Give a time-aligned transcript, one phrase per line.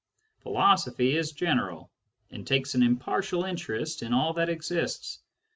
[0.39, 1.91] Philosophy is general,
[2.31, 5.19] and takes an impartial interest in all that exists.